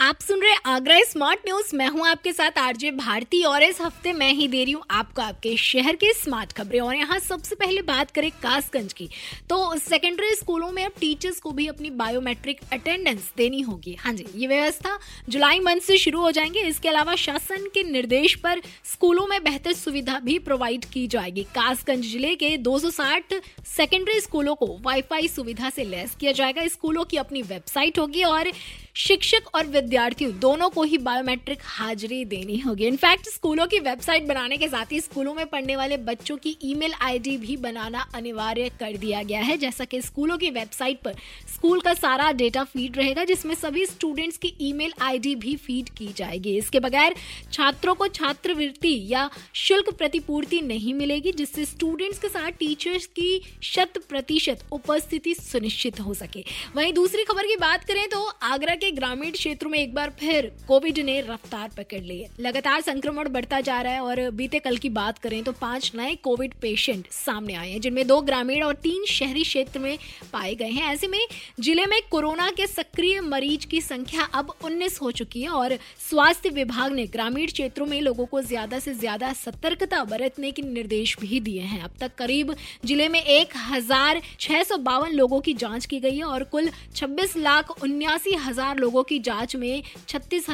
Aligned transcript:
आप 0.00 0.20
सुन 0.20 0.40
रहे 0.42 0.54
आगरा 0.66 0.98
स्मार्ट 1.04 1.40
न्यूज़। 1.46 1.74
मैं 1.76 1.88
हूँ 1.88 2.06
आपके 2.08 2.32
साथ 2.32 2.58
आरजे 2.58 2.90
भारती 2.90 3.42
और 3.44 3.62
इस 3.62 3.80
हफ़्ते 3.80 4.12
मैं 4.12 4.32
ही 4.34 4.46
दे 4.48 4.62
रही 4.64 4.72
हूँ 4.72 4.82
आपको 4.90 5.22
आपके 5.22 5.56
शहर 5.56 5.96
के 5.96 6.12
स्मार्ट 6.14 6.52
खबरें। 6.52 6.78
और 6.80 6.94
यहाँ 6.96 7.18
सबसे 7.18 7.54
पहले 7.54 7.82
बात 7.82 8.10
करें 8.10 8.30
कासगंज 8.42 8.92
की 8.92 9.08
तो 9.50 9.58
सेकेंडरी 9.78 10.34
स्कूलों 10.34 10.70
में 10.72 10.84
अब 10.84 10.92
टीचर्स 11.00 11.40
को 11.40 11.50
भी 11.50 11.66
अपनी 11.66 11.90
बायोमेट्रिक 11.90 12.60
अटेंडेंस 12.72 13.30
देनी 13.36 13.60
होगी। 13.60 13.96
हाँ 14.00 14.12
जी, 14.12 14.26
ये 14.36 14.46
व्यवस्था 14.46 14.98
जुलाई 15.28 15.60
मंथ 15.60 15.80
से 15.80 15.98
शुरू 15.98 16.20
हो 16.20 16.30
जाएँगे। 16.30 16.60
इसके 16.60 16.88
अलावा 16.88 17.16
शासन 17.16 17.68
के 17.74 17.82
निर्देश 17.82 18.34
पर 18.44 18.62
स्कूलों 18.92 19.26
में 19.26 19.42
बेहतर 19.44 19.72
सुविधा 19.74 20.18
भी 20.20 20.38
प्रोवाइड 20.40 20.84
की 20.84 21.06
जाएगी। 21.08 21.42
कासगंज 21.54 22.10
ज़िले 22.12 22.34
के 22.36 22.56
260 22.60 23.40
सेकेंडरी 23.66 24.20
स्कूलों 24.20 24.54
को 24.54 24.76
वाईफाई 24.82 25.28
सुविधा 25.28 25.70
से 25.70 25.84
लैस 25.84 26.16
किया 26.20 26.32
जाएगा। 26.32 26.66
स्कूलों 26.68 27.04
की 27.04 27.16
अपनी 27.18 27.42
वेबसाइट 27.44 27.98
होगी 27.98 28.22
और 28.24 28.52
शिक्षक 28.96 29.54
और 29.54 29.66
विद्यार्थियों, 29.90 30.32
दोनों 30.40 30.68
को 30.70 30.82
ही 30.82 30.98
बायोमेट्रिक 31.00 31.58
हाजिरी 31.64 32.24
देनी 32.24 32.56
होगी। 32.58 32.84
इनफैक्ट 32.86 33.28
स्कूलों 33.28 33.66
की 33.66 33.78
वेबसाइट 33.80 34.26
बनाने 34.26 34.56
के 34.56 34.66
साथ 34.68 34.92
ही 34.92 35.00
स्कूलों 35.00 35.32
में 35.34 35.46
पढ़ने 35.46 35.76
वाले 35.76 35.96
बच्चों 36.00 36.36
की 36.36 36.56
ईमेल 36.64 36.92
आईडी 37.02 37.36
भी 37.36 37.56
बनाना 37.58 38.00
अनिवार्य 38.14 38.68
कर 38.80 38.96
दिया 38.96 39.22
गया 39.22 39.40
है, 39.40 39.56
जैसा 39.56 39.84
कि 39.84 40.00
स्कूलों 40.02 40.36
की 40.38 40.50
वेबसाइट 40.50 41.00
पर 41.04 41.14
स्कूल 41.54 41.80
का 41.80 41.94
सारा 41.94 42.30
डेटा 42.32 42.62
फ़ीड 42.64 42.96
रहेगा, 42.96 43.24
जिसमें 43.24 43.54
सभी 43.54 43.86
स्टूडेंट्स 43.86 44.36
की 44.38 44.52
ईमेल 44.60 44.92
आईडी 45.00 45.34
भी 45.36 45.56
फ़ीड 45.56 45.88
की 45.98 46.06
जाएगी। 46.16 46.56
इसके 46.58 46.80
बगैर 46.80 47.14
छात्रों 47.52 47.94
को 47.94 48.08
छात्रवृत्ति 48.10 48.94
या 49.08 49.28
शुल्क 49.56 49.92
प्रतिपूर्ति 49.98 50.60
नहीं 50.62 50.94
मिलेगी, 50.94 51.32
जिससे 51.32 51.64
स्टूडेंट्स 51.64 52.18
के 52.18 52.28
साथ 52.28 52.50
टीचर्स 52.60 53.06
की 53.08 53.40
शत 53.64 53.98
प्रतिशत 54.08 54.64
उपस्थिति 54.72 55.34
सुनिश्चित 55.34 56.00
हो 56.00 56.14
सके। 56.14 56.44
वहीं 56.76 56.92
दूसरी 56.94 57.24
खबर 57.24 57.46
की 57.46 57.56
बात 57.58 57.84
करें 57.84 58.06
तो 58.08 58.24
आगरा 58.44 58.74
के 58.76 58.90
ग्रामीण 58.92 59.30
क्षेत्रों 59.32 59.70
में 59.70 59.78
एक 59.80 59.94
बार 59.94 60.10
फिर 60.20 60.50
कोविड 60.68 60.98
ने 61.00 61.20
रफ्तार 61.22 61.68
पकड़ 61.76 62.00
ली 62.00 62.18
है। 62.18 62.28
लगातार 62.40 62.80
संक्रमण 62.82 63.28
बढ़ता 63.30 63.60
जा 63.62 63.80
रहा 63.82 63.92
है 63.92 64.00
और 64.02 64.30
बीते 64.32 64.58
कल 64.58 64.76
की 64.76 64.88
बात 64.90 65.18
करें 65.18 65.42
तो 65.44 65.52
पाँच 65.52 65.90
नए 65.96 66.14
कोविड 66.24 66.54
पेशेंट 66.62 67.06
सामने 67.10 67.54
आए 67.54 67.70
हैं, 67.70 67.80
जिनमें 67.80 68.06
दो 68.06 68.20
ग्रामीण 68.22 68.62
और 68.62 68.74
तीन 68.82 69.04
शहरी 69.08 69.42
क्षेत्र 69.42 69.78
में 69.78 69.98
पाए 70.32 70.54
गए 70.54 70.68
हैं। 70.68 70.92
ऐसे 70.92 71.06
में 71.06 71.18
ज़िले 71.60 71.86
में 71.86 72.00
कोरोना 72.10 72.48
के 72.50 72.66
सक्रिय 72.66 73.20
मरीज़ 73.22 73.66
की 73.66 73.80
संख्या 73.80 74.24
अब 74.34 74.52
19 74.64 75.00
हो 75.02 75.10
चुकी 75.12 75.42
है 75.42 75.48
और 75.50 75.76
स्वास्थ्य 76.00 76.50
विभाग 76.50 76.92
ने 76.92 77.06
ग्रामीण 77.08 77.46
क्षेत्रों 77.48 77.86
में 77.86 78.00
लोगों 78.00 78.26
को 78.26 78.42
ज़्यादा 78.42 78.78
से 78.78 78.94
ज़्यादा 78.94 79.32
सतर्कता 79.34 80.02
बरतने 80.06 80.50
के 80.50 80.62
निर्देश 80.64 81.16
भी 81.20 81.40
दिए 81.40 81.62
हैं। 81.62 81.82
अब 81.82 81.94
तक 82.00 82.14
करीब 82.18 82.54
ज़िले 82.84 83.08
में 83.08 83.20
एक 83.20 83.56
हज़ार 83.70 84.20
छह 84.40 84.62
सौ 84.62 84.76
बावन 84.82 85.12
लोगों 85.14 85.40
की 85.40 85.54
जाँच 85.56 85.86
की 85.86 86.00
गई 86.00 86.16
है 86.16 86.24
और 86.26 86.44
कुल 86.52 86.70
छब्बीस 86.94 87.36
लाख 87.38 87.70
उन्यासी 87.82 88.34
हज़ार 88.38 88.78
लोगों 88.78 89.02
की 89.04 89.18
जाँच 89.20 89.56
में 89.60 89.82
छत्तीस 90.08 90.48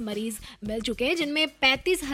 मरीज़ 0.00 0.38
मिल 0.64 0.80
चुके 0.80 1.04
हैं, 1.04 1.16
जिनमें 1.16 1.46
पैंतीस 1.60 2.04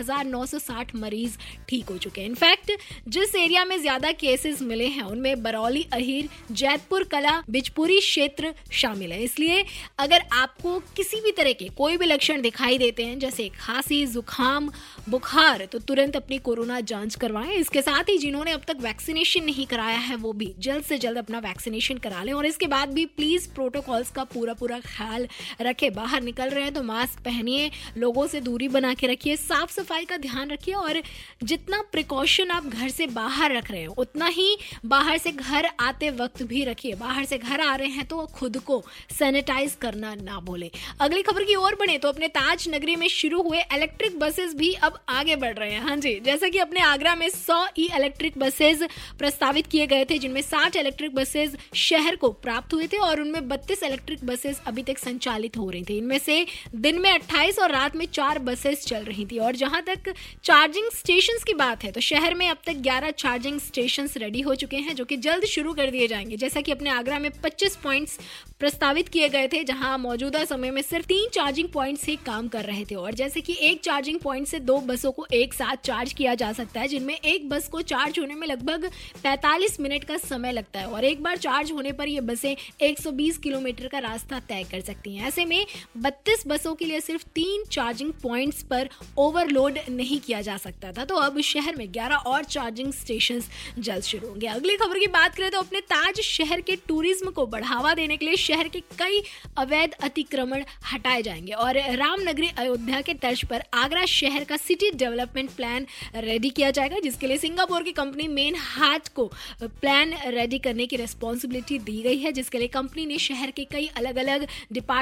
मरीज़ 0.96 1.36
ठीक 1.68 1.88
हो 1.90 1.96
चुके 1.98 2.20
हैं। 2.20 2.28
इनफैक्ट 2.28 2.72
जिस 3.08 3.34
एरिया 3.36 3.64
में 3.64 3.80
ज़्यादा 3.80 4.12
केसेस 4.14 4.62
मिले 4.62 4.86
हैं, 4.86 5.02
उनमें 5.04 5.42
बरौली, 5.42 5.82
अहिर, 5.92 6.28
जैतपुर, 6.52 7.04
कला, 7.04 7.32
बिजपुरी 7.50 7.98
क्षेत्र 8.00 8.52
शामिल 8.72 9.12
है। 9.12 9.22
इसलिए 9.22 9.64
अगर 9.98 10.24
आपको 10.34 10.78
किसी 10.96 11.20
भी 11.20 11.32
तरह 11.32 11.52
के 11.54 11.68
कोई 11.76 11.96
भी 11.96 12.06
लक्षण 12.06 12.40
दिखाई 12.42 12.78
देते 12.78 13.04
हैं, 13.04 13.18
जैसे 13.18 13.48
खांसी, 13.58 14.04
जुकाम, 14.08 14.70
बुखार 15.08 15.66
तो 15.72 15.78
तुरंत 15.80 16.16
अपनी 16.16 16.38
कोरोना 16.40 16.80
जाँच 16.82 17.14
करवाएँ। 17.16 17.52
इसके 17.52 17.82
साथ 17.82 18.08
ही 18.08 18.18
जिन्होंने 18.18 18.52
अब 18.52 18.62
तक 18.68 18.76
वैक्सीनेशन 18.82 19.44
नहीं 19.44 19.66
कराया 19.66 19.98
है, 19.98 20.16
वो 20.16 20.32
भी 20.32 20.52
जल्द 20.60 20.84
से 20.84 20.98
जल्द 20.98 21.18
अपना 21.18 21.38
वैक्सीनेशन 21.40 21.98
करा 21.98 22.22
लें। 22.22 22.32
और 22.32 22.46
इसके 22.46 22.66
बाद 22.66 22.92
भी 22.92 23.04
प्लीज़ 23.08 23.48
प्रोटोकॉल्स 23.54 24.10
का 24.10 24.24
पूरा 24.24 24.54
पूरा 24.54 24.78
ख्याल 24.80 25.26
रखे, 25.60 25.90
बाहर 25.92 26.22
निकल 26.22 26.50
रहे 26.50 26.64
हैं 26.64 26.72
तो 26.74 26.82
मास्क 26.84 27.20
पहनिए, 27.24 27.70
लोगों 27.96 28.26
से 28.26 28.40
दूरी 28.42 28.68
बना 28.70 28.92
के 28.94 29.06
रखिए 29.06 29.36
साफ़ 29.38 29.72
सफ़ाई 29.72 30.04
का 30.04 30.16
ध्यान 30.18 30.50
रखिए 30.50 30.74
और 30.74 31.00
जितना 31.42 31.80
प्रिकॉशन 31.92 32.50
आप 32.50 32.66
घर 32.66 32.88
से 32.90 33.06
बाहर 33.08 33.56
रख 33.56 33.70
रहे 33.70 33.80
हैं, 33.80 33.88
उतना 33.88 34.26
ही 34.28 34.56
बाहर 34.86 35.18
से 35.18 35.32
घर 35.32 35.68
आते 35.80 36.10
वक्त 36.12 36.42
भी 36.44 36.64
रखिए। 36.64 36.94
बाहर 36.96 37.24
से 37.24 37.38
घर 37.38 37.60
आ 37.60 37.74
रहे 37.74 37.88
हैं 37.88 38.04
तो 38.06 38.26
खुद 38.34 38.58
को 38.66 38.82
सैनिटाइज 39.12 39.76
करना 39.80 40.14
ना 40.16 40.38
भूले। 40.40 40.70
अगली 41.00 41.22
खबर 41.22 41.44
की 41.44 41.54
ओर 41.56 41.74
बढ़े 41.74 41.96
तो 41.98 42.08
अपने 42.08 42.28
ताज 42.30 42.68
नगरी 42.68 42.96
में 42.96 43.06
शुरू 43.10 43.42
हुए 43.42 43.60
इलेक्ट्रिक 43.74 44.18
बसेस 44.18 44.54
भी 44.54 44.72
अब 44.74 44.98
आगे 45.10 45.36
बढ़ 45.36 45.54
रहे 45.54 45.70
हैं। 45.70 45.80
हाँ 45.80 45.96
जी, 45.96 46.18
जैसा 46.20 46.48
कि 46.48 46.58
अपने 46.58 46.80
आगरा 46.82 47.14
में 47.14 47.28
सौ 47.30 47.64
ई 47.78 47.88
इलेक्ट्रिक 47.96 48.38
बसेस 48.38 48.82
प्रस्तावित 49.18 49.66
किए 49.66 49.86
गए 49.86 50.04
थे, 50.04 50.18
जिनमें 50.18 50.40
60 50.42 50.76
इलेक्ट्रिक 50.76 51.14
बसेस 51.14 51.56
शहर 51.76 52.16
को 52.16 52.28
प्राप्त 52.42 52.74
हुए 52.74 52.86
थे 52.86 52.96
और 52.98 53.20
उनमें 53.20 53.48
32 53.48 53.82
इलेक्ट्रिक 53.82 54.24
बसेस 54.26 54.60
अभी 54.66 54.82
तक 54.82 54.98
संचालित 54.98 55.20
हो 55.58 55.68
रही 55.70 55.82
थी। 55.82 55.96
इनमें 55.98 56.18
से 56.18 56.46
दिन 56.74 57.00
में 57.00 57.10
28 57.10 57.58
और 57.58 57.70
रात 57.70 57.96
में 57.96 58.06
चार 58.06 58.38
बसेस 58.38 58.86
चल 58.86 59.04
रही 59.04 59.26
थी। 59.26 59.38
और 59.38 59.56
जहाँ 59.56 59.82
तक 59.82 60.14
चार्जिंग 60.44 60.90
स्टेशन 60.90 61.38
की 61.46 61.54
बात 61.54 61.84
है 61.84 61.90
तो 61.92 62.00
शहर 62.00 62.34
में 62.34 62.48
अब 62.48 62.58
तक 62.66 62.72
11 62.82 63.10
चार्जिंग 63.10 63.60
स्टेशन 63.60 64.08
रेडी 64.16 64.40
हो 64.40 64.54
चुके 64.54 64.76
हैं, 64.76 64.94
जो 64.94 65.04
कि 65.04 65.16
जल्द 65.16 65.44
शुरू 65.44 65.72
कर 65.72 65.90
दिए 65.90 66.06
जाएँगे। 66.06 66.36
जैसा 66.36 66.60
कि 66.60 66.72
अपने 66.72 66.90
आगरा 66.90 67.18
में 67.18 67.30
25 67.42 67.76
पॉइंट्स 67.76 68.18
प्रस्तावित 68.58 69.08
किए 69.08 69.28
गए 69.28 69.48
थे, 69.48 69.62
जहाँ 69.64 69.96
मौजूदा 69.98 70.44
समय 70.44 70.70
में 70.70 70.82
सिर्फ़ 70.82 71.06
तीन 71.06 71.28
चार्जिंग 71.28 71.68
पॉइंट 71.68 71.98
ही 72.04 72.16
काम 72.16 72.48
कर 72.48 72.64
रहे 72.64 72.84
थे। 72.84 72.94
और 72.94 73.14
जैसे 73.14 73.40
कि 73.40 73.56
एक 73.60 73.80
चार्जिंग 73.80 74.18
पॉइंट 74.20 74.46
से 74.46 74.60
दो 74.60 74.78
बसों 74.80 75.12
को 75.12 75.26
एक 75.32 75.54
साथ 75.54 75.76
चार्ज 75.76 76.12
किया 76.12 76.34
जा 76.34 76.52
सकता 76.52 76.80
है, 76.80 76.88
जिनमें 76.88 77.14
एक 77.14 77.48
बस 77.48 77.68
को 77.68 77.80
चार्ज 77.82 78.18
होने 78.18 78.34
में 78.34 78.46
लगभग 78.46 78.90
45 79.24 79.80
मिनट 79.80 80.04
का 80.04 80.16
समय 80.16 80.52
लगता 80.52 80.80
है। 80.80 80.86
और 80.86 81.04
एक 81.04 81.22
बार 81.22 81.36
चार्ज 81.36 81.72
होने 81.72 81.92
पर 81.92 82.08
ये 82.08 82.20
बसें 82.20 82.56
120 82.80 83.38
किलोमीटर 83.38 83.88
का 83.88 83.98
रास्ता 83.98 84.40
तय 84.40 84.64
कर 84.70 84.80
सकती 84.80 85.10
हैं। 85.10 85.11
ऐसे 85.18 85.44
में 85.44 85.64
32 85.96 86.46
बसों 86.46 86.74
के 86.74 86.84
लिए 86.84 87.00
सिर्फ़ 87.00 87.24
तीन 87.34 87.64
चार्जिंग 87.72 88.12
पॉइंट्स 88.22 88.62
पर 88.62 88.88
ओवरलोड 89.18 89.78
नहीं 89.90 90.18
किया 90.20 90.40
जा 90.40 90.56
सकता 90.56 90.92
था। 90.92 91.04
तो 91.04 91.14
अब 91.16 91.40
शहर 91.40 91.76
में 91.76 91.86
11 91.92 92.26
और 92.26 92.44
चार्जिंग 92.44 92.92
स्टेशन 92.92 93.42
जल्द 93.78 94.04
शुरू 94.04 94.28
होंगे। 94.28 94.46
अगली 94.46 94.76
खबर 94.76 94.98
की 94.98 95.06
बात 95.08 95.34
करें 95.34 95.50
तो 95.50 95.58
अपने 95.58 95.80
ताज 95.82 96.20
शहर 96.20 96.60
के 96.60 96.76
टूरिज़्म 96.88 97.30
को 97.30 97.46
बढ़ावा 97.46 97.94
देने 97.94 98.16
के 98.16 98.26
लिए 98.26 98.36
शहर 98.36 98.68
के 98.68 98.80
कई 98.98 99.22
अवैध 99.58 99.92
अतिक्रमण 100.02 100.64
हटाए 100.92 101.22
जाएँगे 101.22 101.52
और 101.54 101.78
रामनगरी 101.96 102.48
अयोध्या 102.58 103.00
के 103.00 103.14
तर्ज 103.14 103.44
पर 103.44 103.62
आगरा 103.74 104.04
शहर 104.06 104.44
का 104.44 104.56
सिटी 104.56 104.90
डेवलपमेंट 104.92 105.50
प्लान 105.50 105.86
रेडी 106.16 106.50
किया 106.50 106.70
जाएगा, 106.70 106.98
जिसके 106.98 107.26
लिए 107.26 107.36
सिंगापुर 107.36 107.82
की 107.82 107.92
कंपनी 107.92 108.28
मेन 108.28 108.54
हार्ट 108.58 109.08
को 109.08 109.30
प्लान 109.62 110.14
रेडी 110.26 110.58
करने 110.58 110.86
की 110.86 110.96
रिस्पॉन्सिबिलिटी 110.96 111.78
दी 111.80 112.00
गई 112.02 112.18
है, 112.18 112.32
जिसके 112.32 112.58
लिए 112.58 112.68
कंपनी 112.68 113.06
ने 113.06 113.18
शहर 113.18 113.50
के 113.50 113.64
कई 113.64 113.86
अलग 113.86 114.16
अलग 114.16 114.30
अलग 114.32 114.46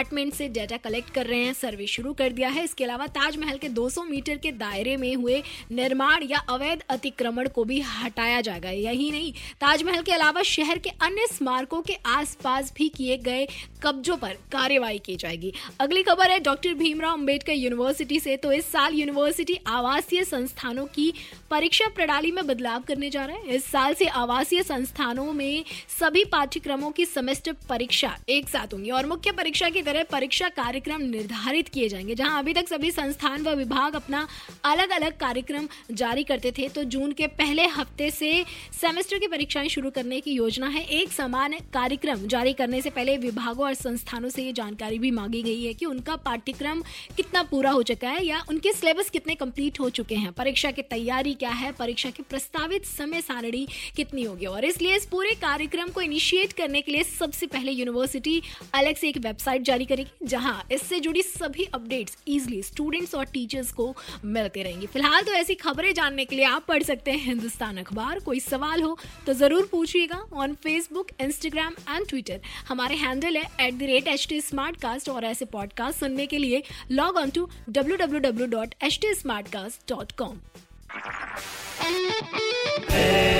डिपार्टमेंट 0.01 0.33
से 0.35 0.49
डाटा 0.49 0.77
कलेक्ट 0.77 1.11
कर 1.15 1.27
रहे 1.27 1.39
हैं, 1.39 1.53
सर्वे 1.53 1.87
शुरू 1.87 2.13
कर 2.13 2.33
दिया 2.33 2.49
है। 2.49 2.63
इसके 2.65 2.85
अलावा 2.85 3.07
ताजमहल 3.09 3.59
के 3.59 3.69
200 3.69 4.03
मीटर 4.05 4.37
के 4.37 4.53
दायरे 4.53 4.97
में 4.97 5.15
हुए 5.15 5.43
निर्माण 5.73 6.23
या 6.23 6.39
अवैध 6.51 6.83
अतिक्रमण 6.91 7.49
को 7.49 7.65
भी 7.65 7.81
हटाया 7.83 8.41
जाएगा। 8.41 8.71
यही 8.71 9.11
नहीं, 9.11 9.33
ताजमहल 9.61 10.03
के 10.03 10.13
अलावा 10.13 10.43
शहर 10.43 10.79
के 10.79 10.91
अन्य 11.03 11.27
स्मारकों 11.27 11.81
के 11.83 11.97
आसपास 12.07 12.73
भी 12.77 12.89
किए 12.89 13.17
गए 13.19 13.47
कब्जों 13.83 14.17
पर 14.17 14.33
कार्यवाही 14.53 14.99
की 14.99 15.17
जाएगी। 15.17 15.53
अगली 15.81 16.03
खबर 16.03 16.31
है, 16.31 16.39
डॉक्टर 16.41 16.75
भीमराव 16.75 17.13
अंबेडकर 17.13 17.53
यूनिवर्सिटी 17.53 18.21
से 18.21 18.37
तो 18.37 18.53
इस 18.53 18.73
साल 18.73 18.95
यूनिवर्सिटी 18.95 19.59
आवासीय 19.69 20.25
संस्थानों 20.25 20.87
की 20.87 21.13
परीक्षा 21.51 21.89
प्रणाली 21.95 22.31
में 22.31 22.47
बदलाव 22.47 22.83
करने 22.89 23.11
जा 23.11 23.25
रहा 23.25 23.37
है। 23.37 23.55
इस 23.55 23.65
साल 23.67 23.95
से 23.95 24.07
आवासीय 24.17 24.63
संस्थानों 24.63 25.33
में 25.33 25.65
सभी 25.99 26.25
पाठ्यक्रमों 26.33 26.91
की 26.91 27.05
सेमेस्टर 27.07 27.57
परीक्षा 27.69 28.17
एक 28.29 28.49
साथ 28.49 28.75
होंगी 28.75 28.91
और 28.91 29.07
मुख्य 29.07 29.33
परीक्षा 29.33 29.69
की 29.69 29.83
तरह 29.91 30.03
परीक्षा 30.03 30.49
कार्यक्रम 30.49 31.03
निर्धारित 31.03 31.69
किए 31.69 31.89
जाएँगे, 31.89 32.15
जहाँ 32.15 32.39
अभी 32.39 32.53
तक 32.55 32.69
सभी 32.69 32.91
संस्थान 32.91 33.43
व 33.43 33.55
विभाग 33.55 33.95
अपना 33.95 34.27
अलग 34.65 34.91
अलग 34.91 35.17
कार्यक्रम 35.19 35.67
जारी 35.93 36.25
करते 36.25 36.53
थे। 36.59 36.69
तो 36.69 36.85
जून 36.85 37.13
के 37.13 37.27
पहले 37.39 37.65
हफ़्ते 37.69 38.11
से 38.11 38.33
सेमेस्टर 38.81 39.19
की 39.19 39.27
परीक्षाएँ 39.27 39.69
शुरू 39.69 39.91
करने 39.91 40.21
की 40.21 40.33
योजना 40.33 40.67
है। 40.69 40.83
एक 40.93 41.13
समान 41.13 41.55
कार्यक्रम 41.75 42.27
जारी 42.27 42.53
करने 42.53 42.81
से 42.83 42.91
पहले 42.91 43.17
विभागों 43.17 43.67
और 43.67 43.75
संस्थानों 43.75 44.29
से 44.29 44.43
ये 44.43 44.53
जानकारी 44.53 44.99
भी 44.99 45.11
मांगी 45.11 45.43
गई 45.43 45.65
है 45.65 45.73
कि 45.75 45.87
उनका 45.87 46.17
पाठ्यक्रम 46.21 46.83
कितना 47.17 47.43
पूरा 47.43 47.71
हो 47.71 47.83
चुका 47.83 48.09
है 48.09 48.25
या 48.27 48.43
उनके 48.49 48.73
सिलेबस 48.73 49.11
कितने 49.11 49.35
कंप्लीट 49.35 49.81
हो 49.81 49.89
चुके 49.91 50.15
हैं। 50.15 50.33
परीक्षा 50.33 50.71
की 50.71 50.83
तैयारी 50.83 51.35
क्या 51.35 51.51
है? 51.51 51.73
परीक्षा 51.73 52.11
की 52.11 52.23
प्रस्तावित 52.23 52.87
समय 52.87 53.21
सारणी 53.21 53.67
कितनी 53.97 54.23
होगी? 54.23 54.47
और 54.47 54.65
इसलिए 54.65 54.97
इस 54.97 55.07
पूरे 55.07 55.35
कार्यक्रम 55.43 55.89
को 55.89 56.01
इनिशिएट 56.01 56.53
करने 56.53 56.81
के 56.81 56.93
लिए 56.93 57.03
सबसे 57.03 57.47
पहले 57.49 57.73
यूनिवर्सिटी 57.73 58.41
अलग 58.75 58.97
से 58.97 59.09
एक 59.09 59.19
वेबसाइट 59.19 59.63
जारी 59.63 59.80
करेगी, 59.87 60.27
जहाँ 60.27 60.63
इससे 60.73 60.99
जुड़ी 61.01 61.23
सभी 61.23 61.65
अपडेट्स 61.75 62.17
इजिली 62.27 62.63
स्टूडेंट्स 62.63 63.15
और 63.15 63.25
टीचर्स 63.33 63.73
को 63.73 63.95
मिलते 64.25 64.63
रहेंगे। 64.63 64.87
फ़िलहाल 64.87 65.23
तो 65.25 65.33
ऐसी 65.33 65.55
खबरें 65.55 65.93
जानने 65.95 66.25
के 66.25 66.37
लिए 66.37 66.45
आप 66.45 66.65
पढ़ 66.69 66.83
सकते 66.83 67.11
हैं 67.11 67.25
हिंदुस्तान 67.25 67.77
अखबार। 67.79 68.19
कोई 68.21 68.41
सवाल 68.41 68.83
हो 68.83 68.97
तो 69.27 69.33
ज़रूर 69.35 69.69
पूछिएगा 69.73 70.23
on 70.35 70.55
Facebook 70.63 71.11
Instagram 71.21 71.75
and 71.89 72.07
Twitter 72.09 72.41
हमारे 72.69 72.95
हैंडल 72.97 73.37
है 73.37 73.45
at 73.67 73.75
the 73.75 73.83
rate 73.83 74.09
H 74.09 74.27
T 74.29 74.41
smart 74.41 74.81
cast 74.81 75.09
और 75.09 75.25
ऐसे 75.25 75.45
पॉडकास्ट 75.53 76.01
सुनने 76.01 76.27
के 76.27 76.39
लिए 76.39 76.63
log 76.91 77.17
on 77.17 77.31
to 77.31 77.49
W 77.69 77.97
W 77.97 78.21
W 78.21 78.47
dot 78.57 78.75
H 78.83 78.99
T 79.03 79.15
smart 79.15 79.49
cast 79.53 79.89
dot 79.93 80.13
com 80.19 80.39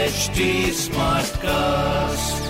HD 0.01 0.45
Smartcast. 0.75 2.50